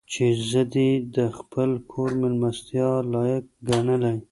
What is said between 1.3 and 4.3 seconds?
خپل کور مېلمستیا لایق ګڼلی.